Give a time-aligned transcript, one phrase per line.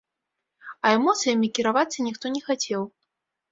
[0.85, 2.81] А эмоцыямі кіравацца ніхто не хацеў.